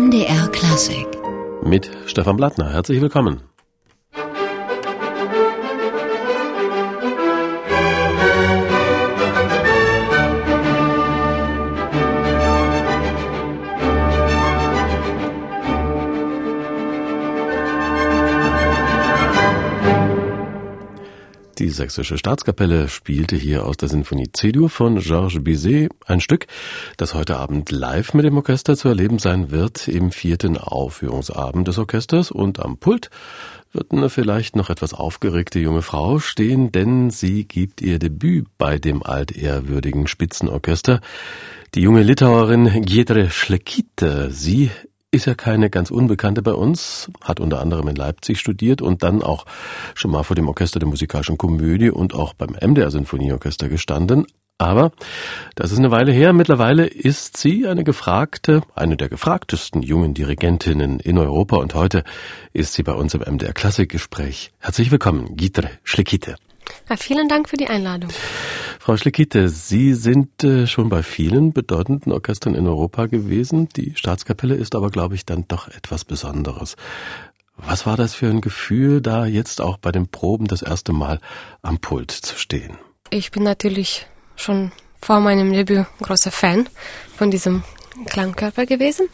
[0.00, 1.06] MDR Klassik.
[1.62, 2.72] Mit Stefan Blattner.
[2.72, 3.42] Herzlich willkommen.
[21.70, 26.48] Die Sächsische Staatskapelle spielte hier aus der Sinfonie C-Dur von Georges Bizet ein Stück,
[26.96, 31.78] das heute Abend live mit dem Orchester zu erleben sein wird im vierten Aufführungsabend des
[31.78, 33.10] Orchesters und am Pult
[33.72, 38.80] wird eine vielleicht noch etwas aufgeregte junge Frau stehen, denn sie gibt ihr Debüt bei
[38.80, 41.00] dem altehrwürdigen Spitzenorchester.
[41.76, 44.72] Die junge Litauerin Giedre Schlekite, sie
[45.12, 49.22] ist ja keine ganz Unbekannte bei uns, hat unter anderem in Leipzig studiert und dann
[49.22, 49.44] auch
[49.94, 54.26] schon mal vor dem Orchester der musikalischen Komödie und auch beim MDR Sinfonieorchester gestanden.
[54.58, 54.92] Aber
[55.54, 56.32] das ist eine Weile her.
[56.34, 62.04] Mittlerweile ist sie eine gefragte, eine der gefragtesten jungen Dirigentinnen in Europa und heute
[62.52, 64.52] ist sie bei uns im MDR Klassikgespräch.
[64.58, 66.36] Herzlich willkommen, Gitre Schlekite.
[66.88, 68.10] Ja, vielen Dank für die Einladung.
[68.78, 73.68] Frau Schleckite, Sie sind äh, schon bei vielen bedeutenden Orchestern in Europa gewesen.
[73.76, 76.76] Die Staatskapelle ist aber, glaube ich, dann doch etwas Besonderes.
[77.56, 81.20] Was war das für ein Gefühl, da jetzt auch bei den Proben das erste Mal
[81.62, 82.78] am Pult zu stehen?
[83.10, 86.68] Ich bin natürlich schon vor meinem Debüt großer Fan
[87.16, 87.62] von diesem
[88.06, 89.08] Klangkörper gewesen.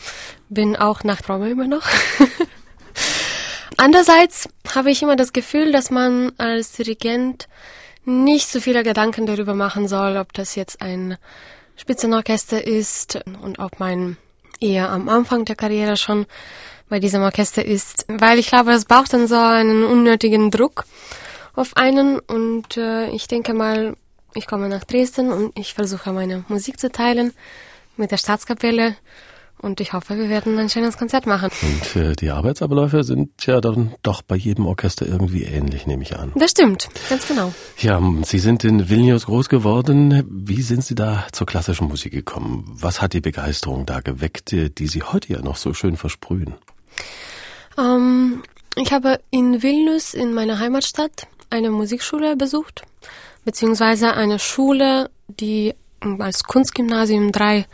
[0.49, 1.87] Bin auch nach Probe immer noch.
[3.77, 7.49] Andererseits habe ich immer das Gefühl, dass man als Dirigent
[8.05, 11.19] nicht so viele Gedanken darüber machen soll, ob das jetzt ein
[11.77, 14.17] Spitzenorchester ist und ob man
[14.61, 16.27] eher am Anfang der Karriere schon
[16.89, 20.85] bei diesem Orchester ist, weil ich glaube, es braucht dann so einen unnötigen Druck
[21.55, 22.21] auf einen.
[22.21, 23.97] Und äh, ich denke mal,
[24.35, 27.33] ich komme nach Dresden und ich versuche meine Musik zu teilen
[27.97, 28.97] mit der Staatskapelle
[29.67, 31.51] und ich hoffe, wir werden ein schönes Konzert machen.
[31.61, 36.17] Und äh, die Arbeitsabläufe sind ja dann doch bei jedem Orchester irgendwie ähnlich, nehme ich
[36.17, 36.33] an.
[36.37, 37.53] Das stimmt, ganz genau.
[37.79, 40.25] Ja, Sie sind in Vilnius groß geworden.
[40.31, 42.65] Wie sind Sie da zur klassischen Musik gekommen?
[42.81, 46.55] Was hat die Begeisterung da geweckt, die Sie heute ja noch so schön versprühen?
[47.77, 48.43] Ähm,
[48.77, 52.83] ich habe in Vilnius, in meiner Heimatstadt, eine Musikschule besucht,
[53.45, 55.75] beziehungsweise eine Schule, die
[56.19, 57.67] als Kunstgymnasium drei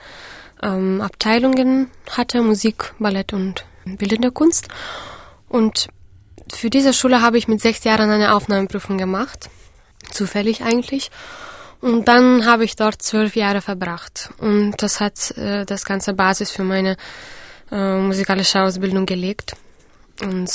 [0.62, 4.68] ähm, Abteilungen hatte, Musik, Ballett und Bildende Kunst.
[5.48, 5.88] Und
[6.52, 9.50] für diese Schule habe ich mit sechs Jahren eine Aufnahmeprüfung gemacht,
[10.10, 11.10] zufällig eigentlich.
[11.80, 14.30] Und dann habe ich dort zwölf Jahre verbracht.
[14.38, 16.96] Und das hat äh, das ganze Basis für meine
[17.72, 19.56] äh, musikalische Ausbildung gelegt.
[20.22, 20.48] Und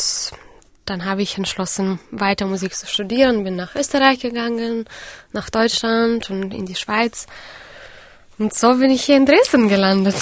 [0.85, 4.85] dann habe ich entschlossen, weiter Musik zu studieren, bin nach Österreich gegangen,
[5.34, 7.28] nach Deutschland und in die Schweiz
[8.37, 10.15] und so bin ich hier in Dresden gelandet.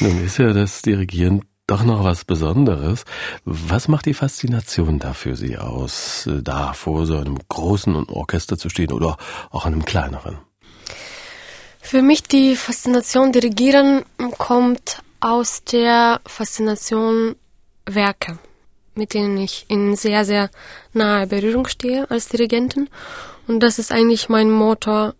[0.00, 3.04] Nun ist ja das Dirigieren doch noch was Besonderes.
[3.44, 8.68] Was macht die Faszination da für Sie aus, da vor so einem großen Orchester zu
[8.68, 9.16] stehen oder
[9.50, 10.38] auch einem kleineren?
[11.80, 14.04] Für mich die Faszination Dirigieren
[14.38, 17.36] kommt aus der Faszination
[17.86, 18.38] Werke,
[18.94, 20.50] mit denen ich in sehr, sehr
[20.92, 22.88] nahe Berührung stehe als Dirigentin.
[23.46, 25.14] Und das ist eigentlich mein Motor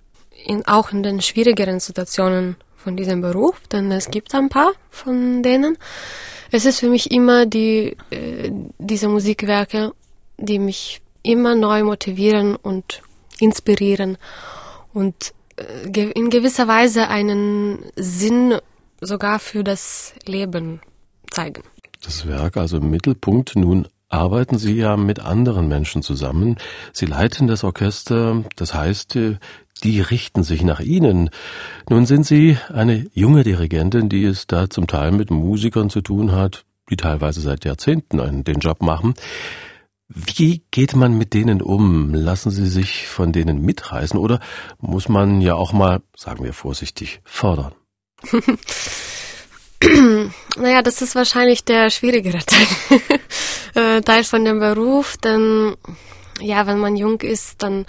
[0.44, 5.42] in, auch in den schwierigeren Situationen von diesem Beruf, denn es gibt ein paar von
[5.42, 5.78] denen.
[6.50, 9.92] Es ist für mich immer die, äh, diese Musikwerke,
[10.36, 13.02] die mich immer neu motivieren und
[13.40, 14.18] inspirieren
[14.92, 18.58] und äh, in gewisser Weise einen Sinn
[19.00, 20.80] sogar für das Leben
[21.30, 21.62] zeigen.
[22.02, 23.56] Das Werk also im Mittelpunkt.
[23.56, 26.56] Nun arbeiten Sie ja mit anderen Menschen zusammen.
[26.92, 28.44] Sie leiten das Orchester.
[28.56, 29.36] Das heißt, äh,
[29.84, 31.30] die richten sich nach Ihnen.
[31.88, 36.32] Nun sind Sie eine junge Dirigentin, die es da zum Teil mit Musikern zu tun
[36.32, 39.14] hat, die teilweise seit Jahrzehnten den Job machen.
[40.08, 42.14] Wie geht man mit denen um?
[42.14, 44.40] Lassen Sie sich von denen mitreißen oder
[44.78, 47.74] muss man ja auch mal, sagen wir vorsichtig, fordern?
[50.56, 52.66] naja, das ist wahrscheinlich der schwierigere Teil,
[53.74, 55.76] äh, Teil von dem Beruf, denn
[56.40, 57.86] ja, wenn man jung ist, dann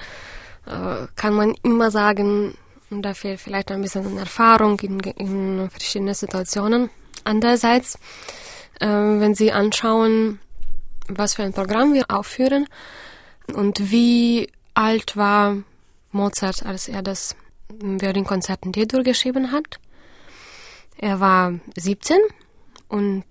[0.65, 2.55] äh, kann man immer sagen,
[2.89, 6.89] da fehlt vielleicht ein bisschen Erfahrung in, in verschiedenen Situationen.
[7.23, 7.95] Andererseits,
[8.79, 10.39] äh, wenn Sie anschauen,
[11.07, 12.67] was für ein Programm wir aufführen
[13.53, 15.57] und wie alt war
[16.11, 17.35] Mozart, als er das
[17.69, 19.79] Violinkonzert in D-Dur geschrieben hat.
[20.97, 22.17] Er war 17
[22.87, 23.25] und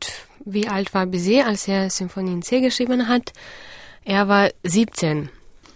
[0.44, 3.32] wie alt war Bizet, als er Symphonie in C geschrieben hat?
[4.04, 5.30] Er war 17.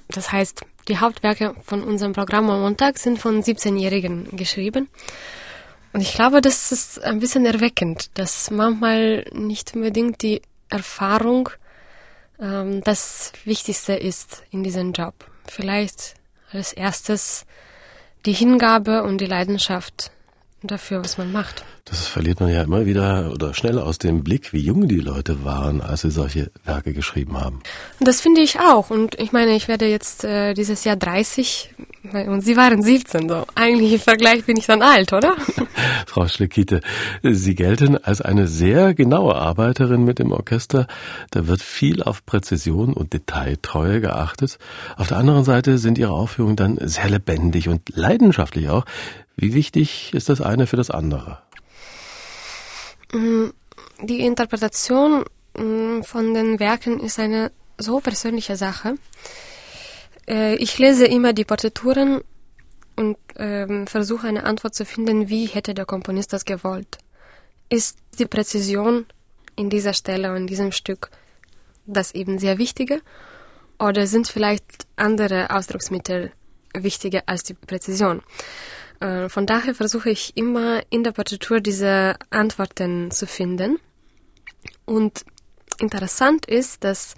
[0.09, 4.89] Das heißt, die Hauptwerke von unserem Programm am Montag sind von 17-Jährigen geschrieben.
[5.93, 11.51] Und ich glaube, das ist ein bisschen erweckend, dass manchmal nicht unbedingt die Erfahrung
[12.41, 15.15] ähm, das Wichtigste ist in diesem Job.
[15.47, 16.15] Vielleicht
[16.53, 17.47] als erstes
[18.27, 20.11] die Hingabe und die Leidenschaft
[20.63, 21.65] dafür, was man macht.
[21.85, 25.45] Das verliert man ja immer wieder oder schnell aus dem Blick, wie jung die Leute
[25.45, 27.61] waren, als sie solche Werke geschrieben haben.
[28.01, 28.91] Das finde ich auch.
[28.91, 31.75] Und ich meine, ich werde jetzt äh, dieses Jahr 30
[32.13, 33.29] und Sie waren 17.
[33.29, 33.45] So.
[33.55, 35.37] Eigentlich im Vergleich bin ich dann alt, oder?
[36.07, 36.81] Frau Schleckite,
[37.23, 40.87] Sie gelten als eine sehr genaue Arbeiterin mit dem Orchester.
[41.31, 44.59] Da wird viel auf Präzision und Detailtreue geachtet.
[44.97, 48.85] Auf der anderen Seite sind Ihre Aufführungen dann sehr lebendig und leidenschaftlich auch.
[49.41, 51.39] Wie wichtig ist das eine für das andere?
[53.13, 53.51] Mm,
[54.03, 55.25] die Interpretation
[55.57, 58.97] mm, von den Werken ist eine so persönliche Sache.
[60.27, 62.21] Äh, ich lese immer die Partituren
[62.97, 66.99] und ähm, versuche eine Antwort zu finden, wie hätte der Komponist das gewollt.
[67.69, 69.07] Ist die Präzision
[69.55, 71.11] in dieser Stelle und in diesem Stück
[71.87, 73.03] das eben sehr Wichtige?
[73.79, 76.33] Oder sind vielleicht andere Ausdrucksmittel
[76.75, 78.23] wichtiger als die Präzision?
[79.01, 83.79] Äh, von daher versuche ich immer in der Partitur diese Antworten zu finden.
[84.85, 85.25] Und
[85.79, 87.15] interessant ist, dass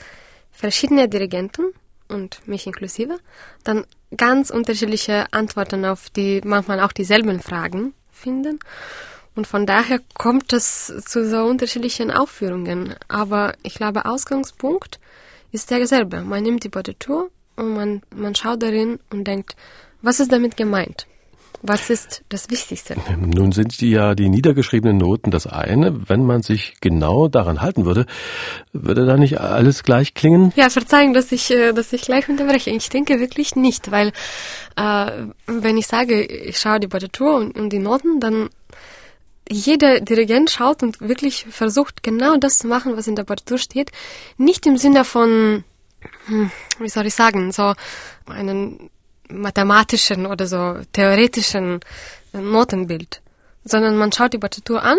[0.50, 1.72] verschiedene Dirigenten
[2.08, 3.18] und mich inklusive
[3.64, 3.86] dann
[4.16, 8.58] ganz unterschiedliche Antworten auf die manchmal auch dieselben Fragen finden.
[9.36, 12.94] Und von daher kommt es zu so unterschiedlichen Aufführungen.
[13.08, 14.98] Aber ich glaube, Ausgangspunkt
[15.52, 16.22] ist derselbe.
[16.22, 19.56] Man nimmt die Partitur und man, man schaut darin und denkt,
[20.02, 21.06] was ist damit gemeint?
[21.62, 22.96] Was ist das Wichtigste?
[23.18, 26.08] Nun sind die ja die niedergeschriebenen Noten das eine.
[26.08, 28.06] Wenn man sich genau daran halten würde,
[28.72, 30.52] würde da nicht alles gleich klingen?
[30.56, 32.70] Ja, verzeihen, dass ich, äh, dass ich gleich unterbreche.
[32.70, 34.12] Ich denke wirklich nicht, weil
[34.76, 35.10] äh,
[35.46, 38.48] wenn ich sage, ich schaue die Partitur und, und die Noten, dann
[39.50, 43.90] jeder Dirigent schaut und wirklich versucht genau das zu machen, was in der Partitur steht.
[44.38, 45.64] Nicht im Sinne von,
[46.26, 47.74] hm, wie soll ich sagen, so
[48.26, 48.90] einen
[49.30, 51.80] mathematischen oder so theoretischen
[52.32, 53.22] Notenbild,
[53.64, 54.98] sondern man schaut die Partitur an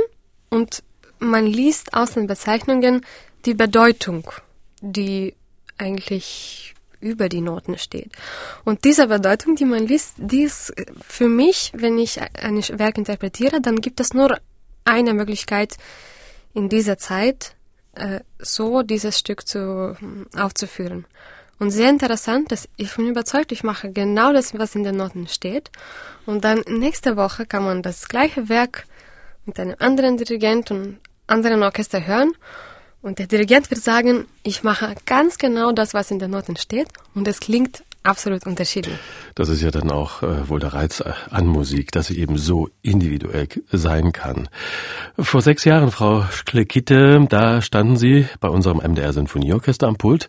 [0.50, 0.84] und
[1.20, 3.06] man liest aus den Bezeichnungen
[3.46, 4.30] die Bedeutung,
[4.82, 5.36] die
[5.78, 8.12] eigentlich über die Noten steht.
[8.64, 13.60] Und diese Bedeutung, die man liest, die ist für mich, wenn ich ein Werk interpretiere,
[13.60, 14.40] dann gibt es nur
[14.86, 15.78] eine Möglichkeit
[16.54, 17.56] in dieser Zeit,
[17.96, 19.98] äh, so dieses Stück zu,
[20.38, 21.06] aufzuführen.
[21.62, 25.28] Und sehr interessant, dass ich bin überzeugt, ich mache genau das, was in den Noten
[25.28, 25.70] steht.
[26.26, 28.88] Und dann nächste Woche kann man das gleiche Werk
[29.46, 32.32] mit einem anderen Dirigent und anderen Orchester hören.
[33.04, 36.88] Und der Dirigent wird sagen, ich mache ganz genau das, was in den Noten steht.
[37.14, 38.98] Und es klingt absolut unterschiedlich.
[39.36, 42.70] Das ist ja dann auch äh, wohl der Reiz an Musik, dass sie eben so
[42.82, 44.50] individuell sein kann.
[45.18, 50.28] Vor sechs Jahren, Frau Schlekitte, da standen Sie bei unserem MDR Sinfonieorchester am Pult.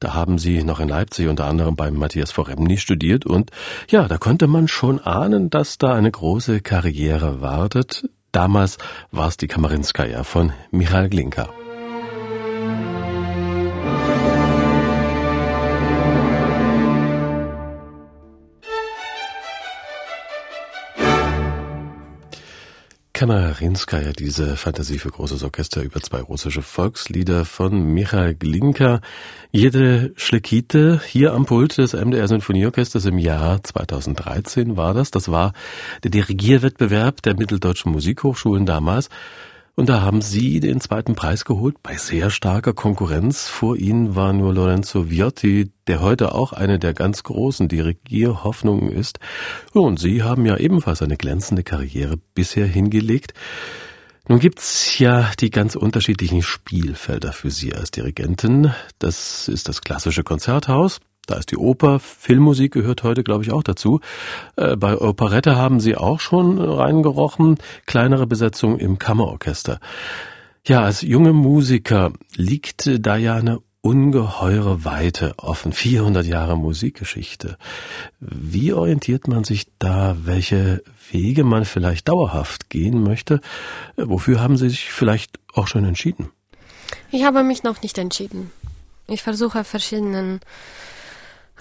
[0.00, 3.50] Da haben Sie noch in Leipzig unter anderem beim Matthias Foremni studiert und
[3.88, 8.08] ja, da konnte man schon ahnen, dass da eine große Karriere wartet.
[8.32, 8.78] Damals
[9.10, 11.50] war es die Kamarinskaya von Michael Glinka.
[23.22, 29.00] Kamerinskaya, diese Fantasie für großes Orchester über zwei russische Volkslieder von Michael Glinka.
[29.52, 35.12] Jede Schlekite hier am Pult des MDR Sinfonieorchesters im Jahr 2013 war das.
[35.12, 35.52] Das war
[36.02, 39.08] der Dirigierwettbewerb der Mitteldeutschen Musikhochschulen damals.
[39.74, 43.48] Und da haben Sie den zweiten Preis geholt bei sehr starker Konkurrenz.
[43.48, 49.18] Vor Ihnen war nur Lorenzo Viotti, der heute auch eine der ganz großen Dirigierhoffnungen ist.
[49.72, 53.32] Und Sie haben ja ebenfalls eine glänzende Karriere bisher hingelegt.
[54.28, 58.72] Nun gibt's ja die ganz unterschiedlichen Spielfelder für Sie als Dirigentin.
[58.98, 63.62] Das ist das klassische Konzerthaus, da ist die Oper, Filmmusik gehört heute, glaube ich, auch
[63.62, 64.00] dazu.
[64.56, 69.78] Äh, bei Operette haben Sie auch schon reingerochen, kleinere Besetzung im Kammerorchester.
[70.66, 77.58] Ja, als junge Musiker liegt da ja eine ungeheure Weite offen, 400 Jahre Musikgeschichte.
[78.20, 83.40] Wie orientiert man sich da, welche Wege man vielleicht dauerhaft gehen möchte?
[83.96, 86.30] Äh, wofür haben Sie sich vielleicht auch schon entschieden?
[87.10, 88.50] Ich habe mich noch nicht entschieden.
[89.08, 90.40] Ich versuche verschiedenen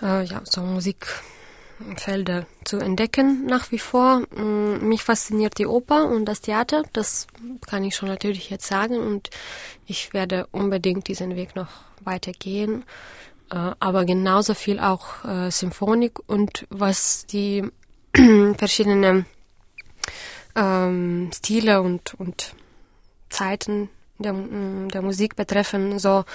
[0.01, 4.21] äh, ja, so Musikfelder zu entdecken nach wie vor.
[4.35, 7.27] Mm, mich fasziniert die Oper und das Theater, das
[7.67, 9.29] kann ich schon natürlich jetzt sagen und
[9.85, 11.69] ich werde unbedingt diesen Weg noch
[12.01, 12.83] weitergehen.
[13.51, 17.69] Äh, aber genauso viel auch äh, Symphonik und was die
[18.57, 19.25] verschiedenen
[20.55, 22.55] ähm, Stile und, und
[23.29, 23.89] Zeiten
[24.19, 26.25] der, der Musik betreffen, so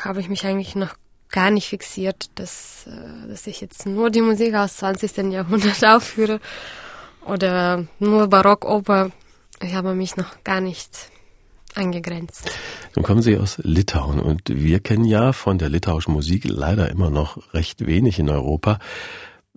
[0.00, 0.94] habe ich mich eigentlich noch
[1.34, 5.32] gar nicht fixiert, dass, äh, dass ich jetzt nur die Musik aus 20.
[5.32, 6.40] Jahrhundert aufführe
[7.26, 9.10] oder nur Barockoper.
[9.60, 11.10] Ich habe mich noch gar nicht
[11.74, 12.48] eingegrenzt.
[12.94, 17.10] Nun kommen Sie aus Litauen und wir kennen ja von der litauischen Musik leider immer
[17.10, 18.78] noch recht wenig in Europa.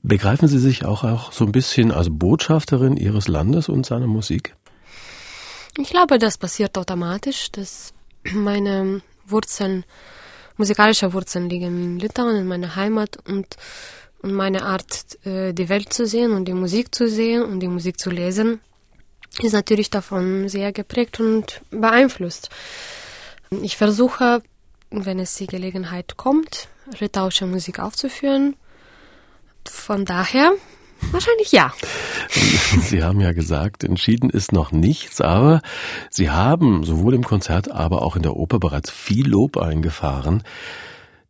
[0.01, 4.55] Begreifen Sie sich auch, auch so ein bisschen als Botschafterin Ihres Landes und seiner Musik?
[5.77, 7.93] Ich glaube, das passiert automatisch, dass
[8.23, 9.85] meine Wurzeln,
[10.57, 13.55] musikalische Wurzeln liegen in Litauen, in meiner Heimat und,
[14.21, 17.67] und meine Art, äh, die Welt zu sehen und die Musik zu sehen und die
[17.67, 18.59] Musik zu lesen,
[19.39, 22.49] ist natürlich davon sehr geprägt und beeinflusst.
[23.49, 24.41] Ich versuche,
[24.89, 28.55] wenn es die Gelegenheit kommt, litauische Musik aufzuführen.
[29.65, 30.53] Von daher
[31.11, 31.73] wahrscheinlich ja.
[32.81, 35.61] Sie haben ja gesagt, entschieden ist noch nichts, aber
[36.09, 40.43] Sie haben sowohl im Konzert, aber auch in der Oper bereits viel Lob eingefahren.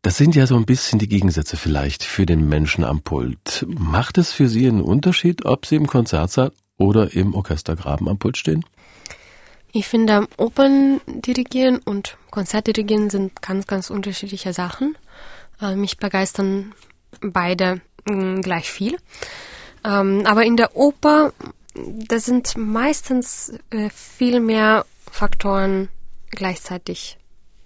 [0.02, 3.66] Das sind ja so ein bisschen die Gegensätze vielleicht für den Menschen am Pult.
[3.68, 8.38] Macht es für Sie einen Unterschied, ob Sie im Konzertsaal oder im Orchestergraben am Pult
[8.38, 8.64] stehen?
[9.74, 14.98] Ich finde, Opern dirigieren und Konzertdirigieren sind ganz, ganz unterschiedliche Sachen.
[15.62, 16.74] Äh, mich begeistern
[17.22, 18.98] beide mh, gleich viel.
[19.84, 21.34] Ähm, aber in der Oper,
[21.74, 25.90] da sind meistens äh, viel mehr Faktoren
[26.32, 27.18] gleichzeitig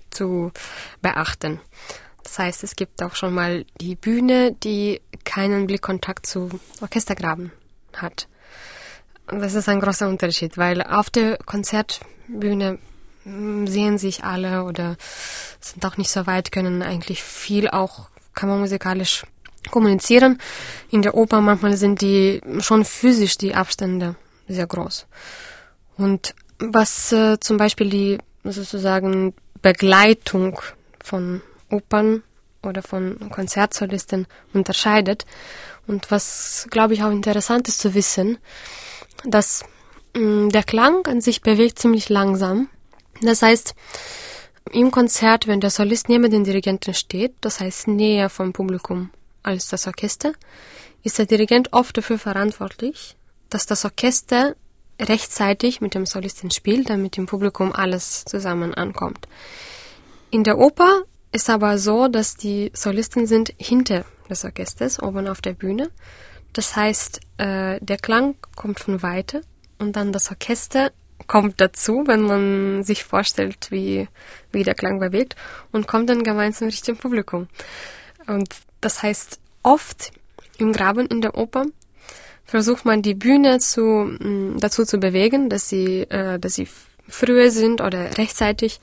[0.10, 0.52] zu
[1.02, 1.60] beachten.
[2.24, 6.50] Das heißt, es gibt auch schon mal die Bühne, die keinen Blickkontakt zu
[6.82, 7.52] Orchestergraben
[7.94, 8.28] hat.
[9.28, 12.80] Das ist ein großer Unterschied, weil auf der Konzertbühne
[13.24, 14.98] hm, sehen sich alle oder
[15.60, 19.24] sind auch nicht so weit, können eigentlich viel auch kammermusikalisch
[19.70, 20.40] kommunizieren.
[20.90, 24.16] In der Oper manchmal sind die schon physisch die Abstände
[24.48, 25.06] sehr groß.
[25.98, 30.60] Und was äh, zum Beispiel die sozusagen Begleitung
[31.04, 32.24] von Opern
[32.64, 35.26] oder von Konzertsolisten unterscheidet
[35.88, 38.38] und was, glaube ich, auch interessant ist zu wissen,
[39.26, 39.64] dass
[40.16, 42.70] mh, mm, der Klang an sich bewegt ziemlich langsam.
[43.22, 43.76] Das heißt,
[44.72, 49.10] im Konzert, wenn der Solist neben den Dirigenten steht, das heißt näher vom Publikum
[49.44, 50.34] als das Orchester,
[51.04, 53.16] ist der Dirigent oft dafür verantwortlich,
[53.50, 54.56] dass das Orchester
[55.00, 59.28] rechtzeitig mit dem Solisten spielt, damit im Publikum alles zusammen ankommt.
[60.30, 65.42] In der Oper ist aber so, dass die Solisten sind hinter des Orchesters, oben auf
[65.42, 65.90] der Bühne.
[66.54, 69.42] Das heißt, äh, der Klang kommt von weiter
[69.80, 70.92] und dann das Orchester
[71.28, 74.08] kommt dazu, wenn man sich vorstellt, wie,
[74.52, 75.36] wie der Klang bewegt
[75.72, 77.48] und kommt dann gemeinsam Richtung Publikum.
[78.28, 78.50] Und
[78.82, 80.12] das heißt, oft
[80.58, 81.66] im Graben in der Oper
[82.46, 86.68] versucht man die Bühne zu, mh, dazu zu bewegen, dass sie, äh, dass sie
[87.08, 88.80] früher sind oder rechtzeitig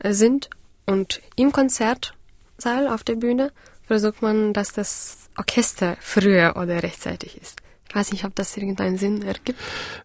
[0.00, 0.50] äh, sind.
[0.84, 3.52] Und im Konzertsaal auf der Bühne
[3.86, 7.60] versucht man, dass das Orchester früher oder rechtzeitig ist.
[7.96, 9.58] Ich weiß nicht, ob das irgendeinen Sinn ergibt.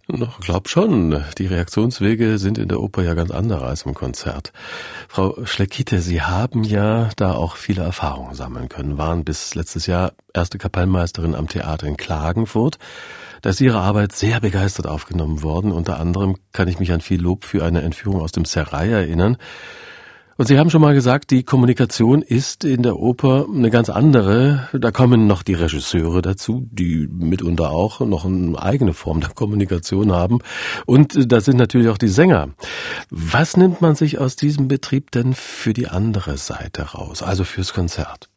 [0.07, 1.25] Ich glaube schon.
[1.37, 4.53] Die Reaktionswege sind in der Oper ja ganz andere als im Konzert.
[5.09, 10.13] Frau Schleckite, Sie haben ja da auch viele Erfahrungen sammeln können, waren bis letztes Jahr
[10.33, 12.79] erste Kapellmeisterin am Theater in Klagenfurt.
[13.41, 15.73] Da ist Ihre Arbeit sehr begeistert aufgenommen worden.
[15.73, 19.35] Unter anderem kann ich mich an viel Lob für eine Entführung aus dem Serai erinnern.
[20.41, 24.69] Und Sie haben schon mal gesagt, die Kommunikation ist in der Oper eine ganz andere.
[24.73, 30.11] Da kommen noch die Regisseure dazu, die mitunter auch noch eine eigene Form der Kommunikation
[30.11, 30.39] haben.
[30.87, 32.49] Und da sind natürlich auch die Sänger.
[33.11, 37.71] Was nimmt man sich aus diesem Betrieb denn für die andere Seite raus, also fürs
[37.71, 38.27] Konzert?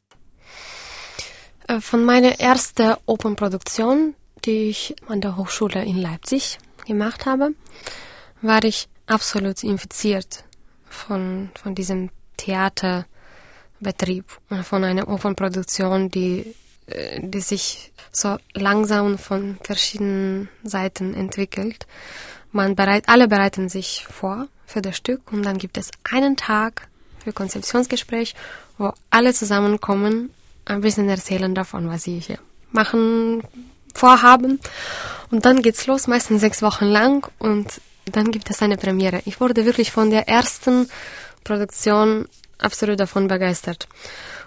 [1.69, 4.13] Äh, von meiner ersten Opernproduktion,
[4.45, 7.55] die ich an der Hochschule in Leipzig gemacht habe,
[8.43, 10.45] war ich absolut infiziert
[10.95, 14.25] von, von diesem Theaterbetrieb
[14.63, 16.55] von einer Opernproduktion, die,
[16.87, 21.87] äh, die sich so langsam von verschiedenen Seiten entwickelt.
[22.53, 26.89] Man bereit, alle bereiten sich vor für das Stück und dann gibt es einen Tag
[27.23, 28.35] für Konzeptionsgespräch,
[28.79, 30.31] wo alle zusammenkommen,
[30.67, 32.39] ein bisschen erzählen davon, was sie hier
[32.73, 33.43] machen,
[33.95, 34.61] vorhaben.
[35.31, 39.23] Und dann geht's los, meistens sechs Wochen lang und dann gibt es eine Premiere.
[39.25, 40.89] Ich wurde wirklich von der ersten
[41.43, 42.27] Produktion
[42.59, 43.89] absolut davon begeistert.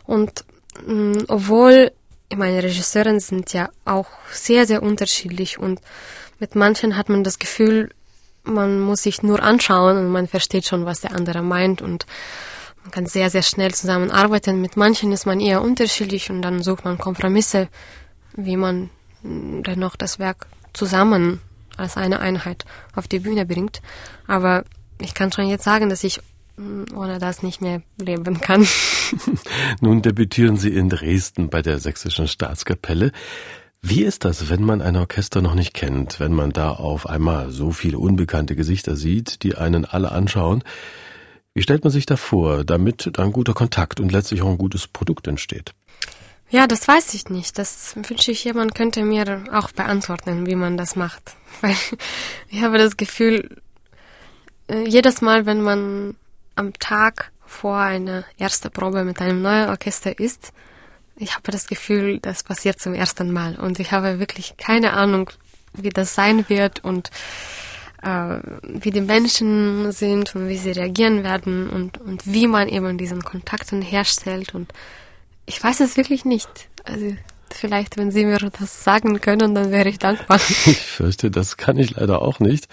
[0.06, 0.46] Und
[0.86, 1.92] mh, mm, obwohl
[2.36, 5.80] meine Regisseuren sind ja auch sehr, sehr unterschiedlich und
[6.40, 7.92] mit manchen hat man das Gefühl,
[8.44, 12.06] man muss sich nur anschauen und man versteht schon, was der andere meint und
[12.84, 14.62] man kann sehr, sehr schnell zusammenarbeiten.
[14.62, 17.70] Mit manchen ist man eher unterschiedlich und dann sucht man Kompromisse,
[18.36, 18.90] wie man
[19.24, 21.42] mm, dennoch das Werk zusammen
[21.78, 22.66] als eine Einheit
[22.96, 23.82] auf die Bühne bringt.
[24.28, 24.64] Aber
[25.00, 26.20] ich kann schon jetzt sagen, dass ich
[26.58, 28.68] mm, ohne das nicht mehr leben kann.
[29.82, 33.12] Nun debütieren Sie in Dresden bei der Sächsischen Staatskapelle.
[33.82, 37.52] Wie ist das, wenn man ein Orchester noch nicht kennt, wenn man da auf einmal
[37.52, 40.64] so viele unbekannte Gesichter sieht, die einen alle anschauen?
[41.54, 44.88] Wie stellt man sich da vor, damit ein guter Kontakt und letztlich auch ein gutes
[44.88, 45.74] Produkt entsteht?
[46.50, 47.58] Ja, das weiß ich nicht.
[47.58, 51.36] Das wünsche ich jemand könnte mir auch beantworten, wie man das macht.
[51.62, 51.76] Weil
[52.50, 53.62] ich habe das Gefühl,
[54.70, 56.16] äh, jedes Mal, wenn man
[56.56, 60.54] am Tag vor einer ersten Probe mit einem neuen Orchester ist,
[61.18, 65.32] ich habe das Gefühl, das passiert zum ersten Mal und ich habe wirklich keine Ahnung,
[65.74, 67.10] wie das sein wird und
[68.04, 72.98] äh, wie die Menschen sind und wie sie reagieren werden und, und wie man eben
[72.98, 74.74] diesen Kontakten herstellt und
[75.48, 76.70] ich weiß es wirklich nicht.
[76.84, 77.16] Also
[77.50, 80.40] vielleicht, wenn Sie mir das sagen können, dann wäre ich dankbar.
[80.66, 82.68] Ich fürchte, das kann ich leider auch nicht.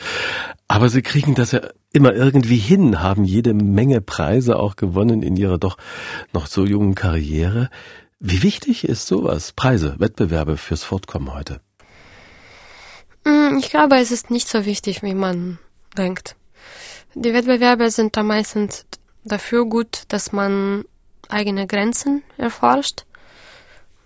[0.69, 1.61] Aber Sie kriegen das ja
[1.93, 5.79] immer irgendwie hin, haben jede Menge Preise auch gewonnen in Ihrer doch
[6.33, 7.71] noch so jungen Karriere.
[8.19, 9.53] Wie wichtig ist sowas?
[9.53, 11.61] Preise, Wettbewerbe fürs Fortkommen heute?
[13.25, 15.59] Mm, ich glaube, es ist nicht so wichtig, wie man
[15.97, 16.35] denkt.
[17.15, 18.87] Die Wettbewerbe sind da meistens
[19.23, 20.85] dafür gut, dass man
[21.35, 23.05] eigene Grenzen erforscht.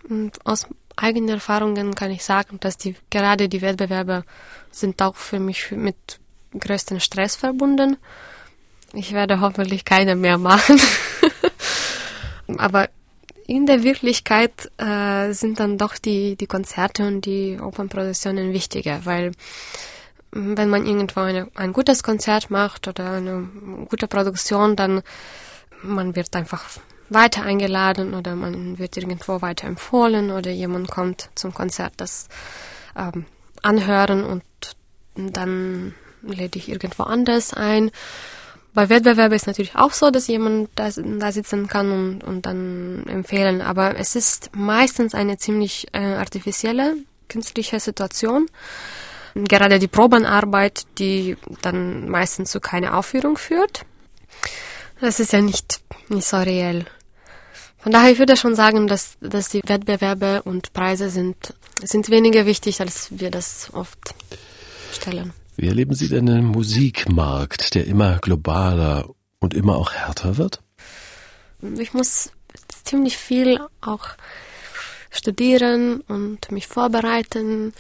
[0.09, 0.67] Und aus
[0.97, 4.25] eigenen Erfahrungen kann ich sagen, dass die, gerade die Wettbewerbe
[4.71, 5.97] sind auch für mich mit
[6.59, 7.97] größtem Stress verbunden.
[8.93, 10.81] Ich werde hoffentlich keine mehr machen.
[12.59, 12.89] Aber
[13.47, 19.33] in der Wirklichkeit äh, sind dann doch die, die Konzerte und die Opernproduktionen wichtiger, weil
[20.33, 23.49] mm, wenn man irgendwo eine, ein gutes Konzert macht oder eine
[23.89, 25.03] gute Produktion, dann
[25.83, 26.65] man wird einfach
[27.11, 32.29] weiter eingeladen oder man wird irgendwo weiter empfohlen oder jemand kommt zum Konzert das
[32.97, 33.25] ähm,
[33.63, 34.45] anhören und
[35.15, 37.91] dann lädt ich irgendwo anders ein.
[38.75, 43.05] Bei Wettbewerben ist natürlich auch so, dass jemand da, da sitzen kann und, und dann
[43.09, 46.95] empfehlen, aber es ist meistens eine ziemlich äh, artifizielle,
[47.29, 48.47] künstliche Situation.
[49.35, 53.85] Gerade die Probenarbeit, die dann meistens zu keiner Aufführung führt.
[55.01, 56.87] Das ist ja nicht, nicht so reell.
[57.79, 62.45] Von daher ich würde schon sagen, dass, dass die Wettbewerbe und Preise sind, sind weniger
[62.45, 64.15] wichtig, als wir das oft
[64.93, 65.33] stellen.
[65.57, 69.09] Wie erleben Sie denn den Musikmarkt, der immer globaler
[69.41, 70.61] und immer auch härter wird?
[71.79, 72.31] Ich muss
[72.85, 74.07] ziemlich viel auch
[75.11, 77.73] studieren und mich vorbereiten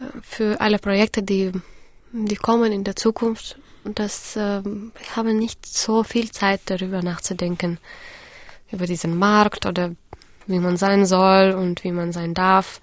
[0.00, 1.52] äh, für alle Projekte, die,
[2.12, 3.58] die kommen in der Zukunft.
[3.84, 4.62] Und das, äh,
[5.00, 7.78] ich habe nicht so viel Zeit darüber nachzudenken,
[8.72, 9.92] über diesen Markt oder
[10.46, 12.80] wie man sein soll und wie man sein darf.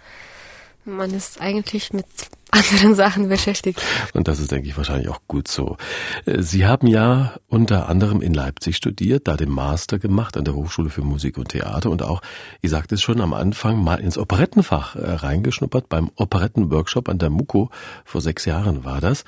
[0.85, 2.05] Man ist eigentlich mit
[2.51, 3.79] anderen Sachen beschäftigt.
[4.13, 5.77] Und das ist, denke ich, wahrscheinlich auch gut so.
[6.25, 10.55] Äh, Sie haben ja unter anderem in Leipzig studiert, da den Master gemacht an der
[10.55, 12.21] Hochschule für Musik und Theater und auch,
[12.61, 17.29] ihr sagt es schon am Anfang, mal ins Operettenfach äh, reingeschnuppert beim Operettenworkshop an der
[17.29, 17.69] MUKO.
[18.03, 19.25] Vor sechs Jahren war das.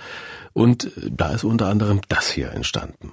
[0.54, 3.12] Und äh, da ist unter anderem das hier entstanden.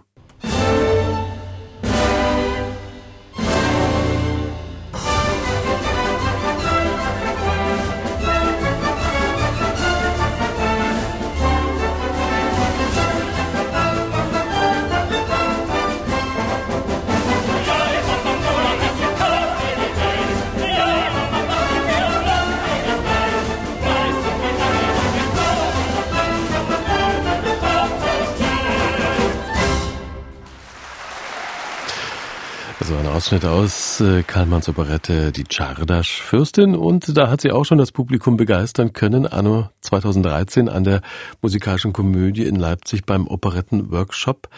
[33.28, 38.38] Ausschnitt aus äh, Karlmanns Operette Die Czardasch-Fürstin und da hat sie auch schon das Publikum
[38.38, 41.02] begeistern können, anno 2013 an der
[41.42, 44.48] Musikalischen Komödie in Leipzig beim Operettenworkshop.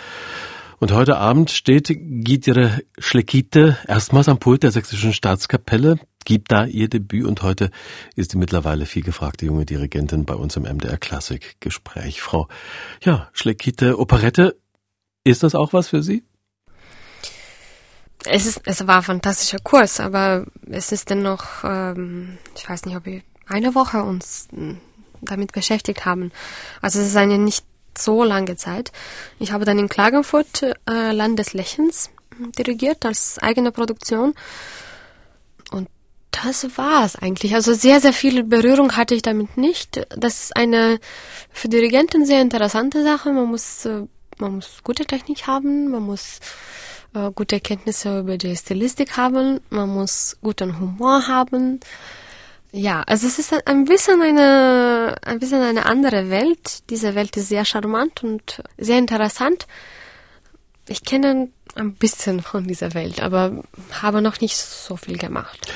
[0.79, 6.89] Und heute Abend steht Gidire Schlekite erstmals am Pult der Sächsischen Staatskapelle, gibt da ihr
[6.89, 7.73] Debüt und heute
[8.15, 12.23] ist die mittlerweile viel gefragte junge Dirigentin bei uns im MDR Klassik Gespräch.
[12.23, 12.47] Frau,
[13.03, 14.55] ja, Schlekite Operette,
[15.25, 16.23] ist das auch was für Sie?
[18.25, 22.97] Es ist, es war ein fantastischer Kurs, aber es ist dennoch, ähm, ich weiß nicht,
[22.97, 24.79] ob wir eine Woche uns hm,
[25.21, 26.33] damit beschäftigt haben.
[26.83, 27.65] Also es ist eine nicht
[27.97, 28.93] so lange Zeit.
[29.39, 32.11] Ich habe dann in Klagenfurt äh, Land des Lächelns
[32.59, 34.35] dirigiert als eigene Produktion.
[35.71, 35.89] Und
[36.31, 37.55] das war es eigentlich.
[37.55, 40.07] Also sehr, sehr viel Berührung hatte ich damit nicht.
[40.11, 41.01] Das ist eine
[41.51, 43.33] für Dirigenten sehr interessante Sache.
[43.33, 44.07] Man muss, äh,
[44.39, 46.41] man muss gute Technik haben, man muss
[47.15, 51.81] äh, gute Kenntnisse über die Stilistik haben, man muss guten Humor haben.
[52.73, 56.89] Ja, also es ist ein bisschen eine ein bisschen eine andere Welt.
[56.89, 59.67] Diese Welt ist sehr charmant und sehr interessant.
[60.89, 65.73] Ich kenne ein bisschen von dieser Welt, aber habe noch nicht so viel gemacht.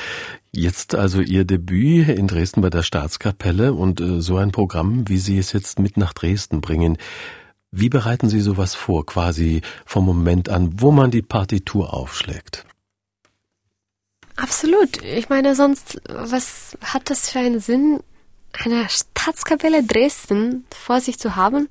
[0.53, 5.19] Jetzt also Ihr Debüt in Dresden bei der Staatskapelle und äh, so ein Programm, wie
[5.19, 6.97] Sie es jetzt mit nach Dresden bringen.
[7.77, 12.65] Wie bereiten Sie sowas vor, quasi vom Moment an, wo man die Partitur aufschlägt?
[14.37, 15.03] Absolut.
[15.03, 18.01] Ich meine, sonst, was hat das für einen Sinn,
[18.53, 21.69] eine Staatskapelle Dresden vor sich zu haben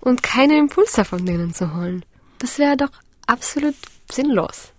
[0.00, 2.04] und keine Impulse von denen zu holen?
[2.38, 2.92] Das wäre doch
[3.26, 3.74] absolut
[4.08, 4.72] sinnlos.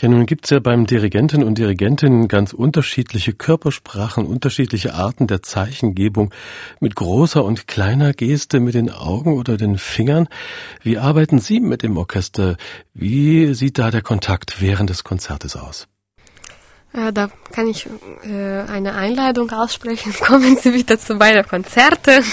[0.00, 6.32] Ja, nun gibt's ja beim Dirigenten und Dirigentinnen ganz unterschiedliche Körpersprachen, unterschiedliche Arten der Zeichengebung
[6.80, 10.28] mit großer und kleiner Geste, mit den Augen oder den Fingern.
[10.82, 12.56] Wie arbeiten Sie mit dem Orchester?
[12.94, 15.88] Wie sieht da der Kontakt während des Konzertes aus?
[16.94, 17.88] Ja, da kann ich
[18.24, 20.12] äh, eine Einladung aussprechen.
[20.20, 22.22] Kommen Sie bitte zu meinen Konzerte.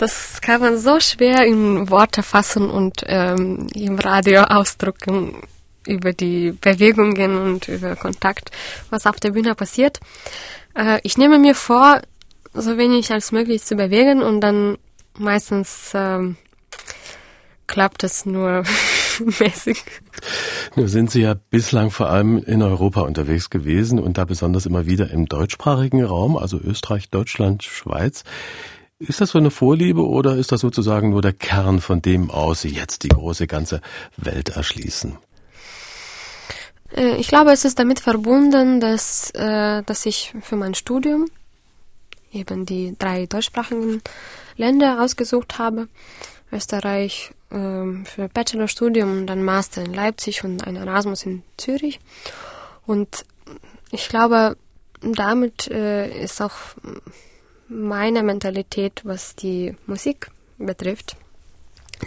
[0.00, 5.42] Das kann man so schwer in Worte fassen und ähm, im Radio ausdrücken
[5.88, 8.50] über die Bewegungen und über Kontakt,
[8.90, 9.98] was auf der Bühne passiert.
[10.74, 12.02] Äh, ich nehme mir vor,
[12.54, 14.78] so wenig als möglich zu bewegen und dann
[15.18, 16.36] meistens ähm,
[17.66, 18.64] klappt es nur
[19.38, 19.84] mäßig.
[20.76, 24.86] Nun sind Sie ja bislang vor allem in Europa unterwegs gewesen und da besonders immer
[24.86, 28.24] wieder im deutschsprachigen Raum, also Österreich, Deutschland, Schweiz.
[28.98, 32.62] Ist das so eine Vorliebe oder ist das sozusagen nur der Kern, von dem aus
[32.62, 33.80] Sie jetzt die große ganze
[34.16, 35.18] Welt erschließen?
[36.96, 41.26] Äh, ich glaube, es ist damit verbunden, dass, äh, dass ich für mein Studium
[42.32, 44.02] eben die drei deutschsprachigen
[44.56, 45.88] Länder ausgesucht habe.
[46.52, 52.00] Österreich ähm, für Bachelorstudium, dann Master in Leipzig und ein Erasmus in Zürich.
[52.86, 53.24] Und
[53.90, 54.56] ich glaube,
[55.00, 56.52] damit äh, ist auch
[57.68, 61.16] meine Mentalität, was die Musik betrifft,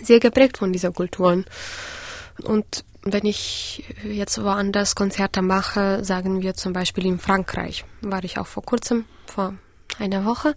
[0.01, 1.45] sehr geprägt von dieser Kulturen.
[2.43, 8.37] Und wenn ich jetzt woanders Konzerte mache, sagen wir zum Beispiel in Frankreich, war ich
[8.37, 9.53] auch vor kurzem, vor
[9.99, 10.53] einer Woche.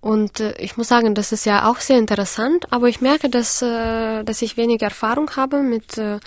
[0.00, 3.62] Und äh, ich muss sagen, das ist ja auch sehr interessant, aber ich merke, dass,
[3.62, 6.18] äh, dass ich weniger Erfahrung habe mit, äh,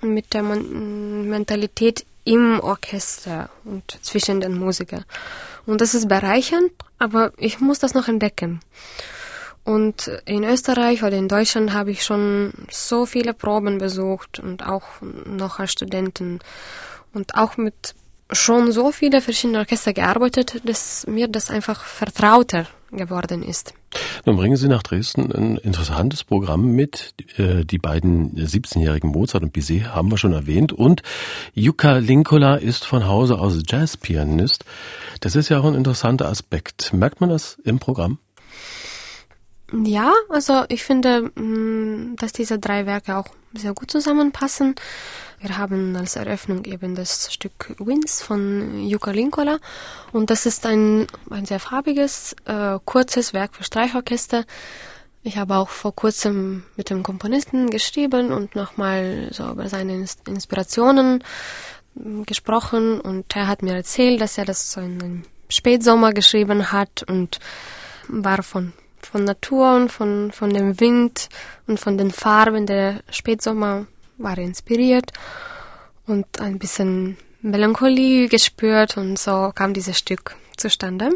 [0.00, 5.04] mit der Mentalität im Orchester und zwischen den Musikern.
[5.66, 8.60] Und das ist bereichernd, aber ich muss das noch entdecken.
[9.68, 14.86] Und in Österreich oder in Deutschland habe ich schon so viele Proben besucht und auch
[15.02, 16.38] noch als Studentin
[17.12, 17.94] und auch mit
[18.32, 23.74] schon so viele verschiedene Orchester gearbeitet, dass mir das einfach vertrauter geworden ist.
[24.24, 27.12] Nun bringen Sie nach Dresden ein interessantes Programm mit.
[27.36, 30.72] Äh, die beiden 17-jährigen Mozart und Bizet haben wir schon erwähnt.
[30.72, 31.02] Und
[31.52, 34.64] Jukka Linkola ist von Hause aus Jazzpianist.
[35.20, 36.94] Das ist ja auch ein interessanter Aspekt.
[36.94, 38.18] Merkt man das im Programm?
[39.72, 44.74] Ja, also ich finde, mm, dass diese drei Werke auch sehr gut zusammenpassen.
[45.40, 49.58] Wir haben als Eröffnung eben das Stück Winds von Jukka Linkola
[50.12, 54.44] und das ist ein, ein sehr farbiges, äh, kurzes Werk für Streichorchester.
[55.22, 61.22] Ich habe auch vor kurzem mit dem Komponisten geschrieben und nochmal so über seine Inspirationen
[61.94, 67.02] mm, gesprochen und er hat mir erzählt, dass er das so in Spätsommer geschrieben hat
[67.06, 67.38] und
[68.08, 68.72] war von
[69.06, 71.28] von Natur und von, von dem Wind
[71.66, 73.86] und von den Farben der Spätsommer
[74.18, 75.12] war inspiriert
[76.06, 81.10] und ein bisschen Melancholie gespürt und so kam dieses Stück zustande.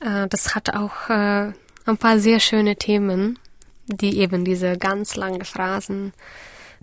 [0.00, 1.52] Äh, das hat auch äh,
[1.86, 3.38] ein paar sehr schöne Themen,
[3.86, 6.12] die eben diese ganz langen Phrasen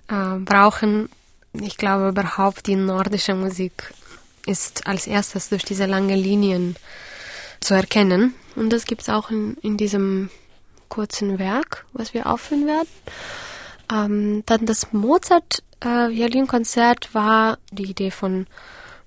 [0.08, 1.10] äh, brauchen.
[1.54, 3.94] Ich glaube überhaupt die nordische Musik
[4.46, 6.76] ist als erstes durch diese langen Linien
[7.60, 8.34] zu erkennen.
[8.60, 10.30] Und das gibt es auch in, in diesem
[10.90, 12.90] kurzen Werk, was wir aufführen werden.
[13.92, 18.48] Ähm, dann das Mozart äh, Violinkonzert war die Idee von,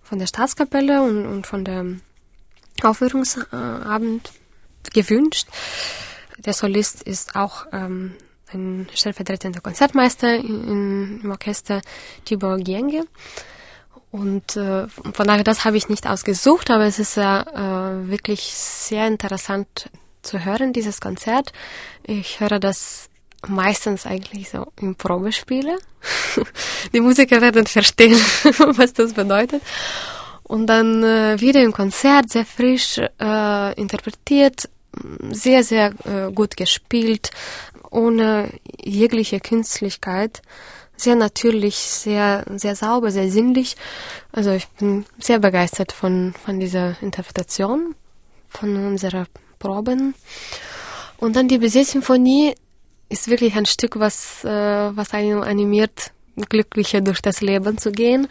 [0.02, 2.00] von der Staatskapelle und, und von dem
[2.82, 4.32] Aufführungsabend
[4.92, 5.48] gewünscht.
[6.38, 8.14] Der Solist ist auch ähm,
[8.52, 11.82] ein stellvertretender Konzertmeister in, in, im Orchester
[12.24, 13.04] Tibor Gienge.
[14.12, 17.40] Und äh, von daher, das habe ich nicht ausgesucht, aber es ist ja
[17.94, 19.88] äh, wirklich sehr interessant
[20.20, 21.52] zu hören, dieses Konzert.
[22.04, 23.08] Ich höre das
[23.48, 25.78] meistens eigentlich so im Probespiele.
[26.92, 28.12] Die Musiker werden verstehen,
[28.76, 29.62] was das bedeutet.
[30.42, 34.68] Und dann äh, wieder im Konzert, sehr frisch äh, interpretiert,
[35.30, 37.30] sehr, sehr äh, gut gespielt,
[37.90, 40.42] ohne jegliche Künstlichkeit
[40.96, 43.76] sehr natürlich, sehr, sehr sauber, sehr sinnlich.
[44.30, 47.94] Also ich bin sehr begeistert von, von dieser Interpretation
[48.48, 49.26] von unserer
[49.58, 50.14] Proben.
[51.18, 52.54] Und dann die Bizet-Symphonie
[53.08, 56.12] ist wirklich ein Stück, was, äh, was einen animiert,
[56.48, 58.28] glücklicher durch das Leben zu gehen.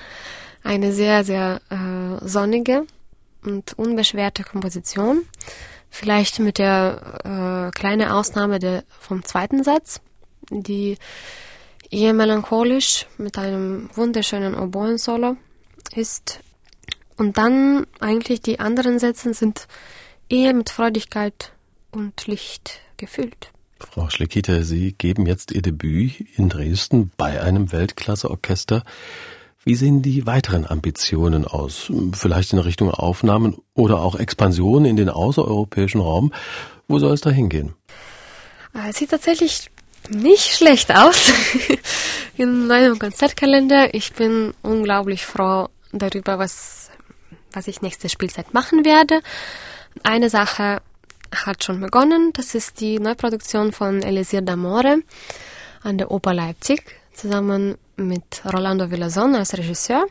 [0.63, 2.85] Eine sehr, sehr äh, sonnige
[3.43, 5.23] und unbeschwerte Komposition.
[5.89, 10.01] Vielleicht mit der äh, kleinen Ausnahme der, vom zweiten Satz,
[10.49, 10.97] die
[11.91, 15.37] eher melancholisch mit einem wunderschönen Oboen-Solo
[15.93, 16.39] ist.
[17.17, 19.67] Und dann eigentlich die anderen Sätze sind
[20.29, 21.51] eher mit Freudigkeit
[21.91, 23.51] und Licht gefüllt.
[23.79, 28.83] Frau Schleckiter, Sie geben jetzt Ihr Debüt in Dresden bei einem Weltklasseorchester.
[29.63, 31.91] Wie sehen die weiteren Ambitionen aus?
[32.13, 36.31] Vielleicht in Richtung Aufnahmen oder auch Expansion in den außereuropäischen Raum?
[36.87, 37.73] Wo soll es da hingehen?
[38.73, 39.69] Äh, es sieht tatsächlich
[40.09, 41.31] nicht schlecht aus
[42.37, 43.93] in meinem Konzertkalender.
[43.93, 46.89] Ich bin unglaublich froh darüber, was,
[47.53, 49.21] was ich nächste Spielzeit machen werde.
[50.03, 50.81] Eine Sache
[51.33, 52.31] hat schon begonnen.
[52.33, 55.01] Das ist die Neuproduktion von Elisir d'Amore
[55.83, 56.83] an der Oper Leipzig
[57.13, 60.05] zusammen mit Rolando Villazon als Regisseur.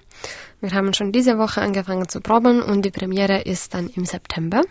[0.61, 4.63] Wir haben schon diese Woche angefangen zu proben und die Premiere ist dann im September.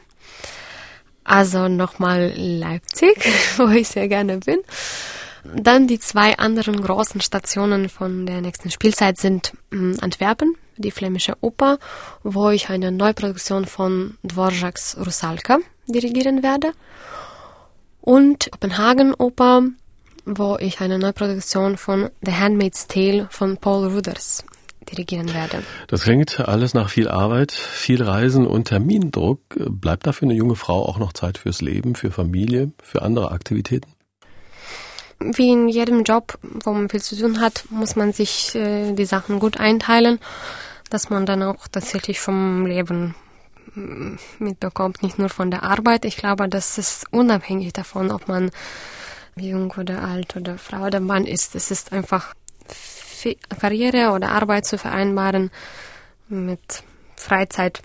[1.29, 3.23] Also nochmal Leipzig,
[3.57, 4.57] wo ich sehr gerne bin.
[5.43, 11.37] Dann die zwei anderen großen Stationen von der nächsten Spielzeit sind hm, Antwerpen, die flämische
[11.41, 11.77] Oper,
[12.23, 16.71] wo ich eine Neuproduktion von Dvorak's Rusalka dirigieren werde.
[18.01, 19.65] Und Kopenhagen Oper,
[20.25, 24.43] wo ich eine Neuproduktion von The Handmaid's Tale von Paul Ruders
[24.91, 25.63] dirigieren werde.
[25.88, 29.41] Das klingt alles nach viel Arbeit, viel Reisen und Termindruck.
[29.56, 33.32] Bleibt da für eine junge Frau auch noch Zeit fürs Leben, für Familie, für andere
[33.32, 33.89] Aktivitäten?
[35.19, 39.06] Wie in jedem Job, wo man viel zu tun hat, muss man sich äh, die
[39.06, 40.19] Sachen gut einteilen,
[40.89, 43.15] dass man dann auch tatsächlich vom Leben
[43.75, 46.06] mm, mitbekommt, nicht nur von der Arbeit.
[46.06, 48.49] Ich glaube, das ist unabhängig davon, ob man
[49.36, 51.54] jung oder alt oder Frau oder Mann ist.
[51.54, 52.34] Es ist einfach
[53.60, 55.51] Karriere oder Arbeit zu vereinbaren
[56.29, 56.84] mit
[57.15, 57.82] Freizeit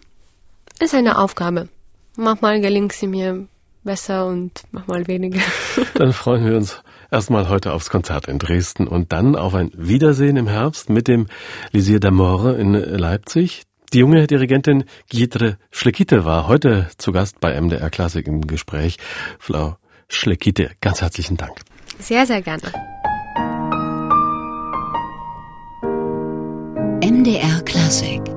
[0.80, 1.68] ist eine Aufgabe.
[2.16, 3.48] Manchmal gelingt sie mir
[3.82, 5.40] besser und manchmal weniger.
[5.94, 10.36] Dann freuen wir uns erstmal heute aufs Konzert in Dresden und dann auf ein Wiedersehen
[10.36, 11.26] im Herbst mit dem
[11.70, 13.62] Lisier d'Amore in Leipzig.
[13.92, 18.96] Die junge Dirigentin Gietre Schleckite war heute zu Gast bei MDR Klassik im Gespräch.
[19.38, 19.76] Frau
[20.08, 21.60] Schleckite, ganz herzlichen Dank.
[22.00, 22.93] Sehr, sehr gerne.
[27.24, 28.33] MDR Klassik